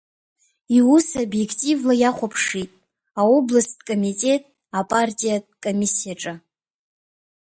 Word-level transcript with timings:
Иус 0.77 1.07
обиективла 1.23 1.93
иахәаԥшит 2.01 2.71
аобласттә 3.21 3.83
комитет 3.89 4.43
апартиатә 4.79 5.51
комиссиаҿы. 5.63 6.33